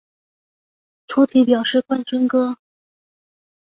[1.05, 2.57] 粗体表示冠军歌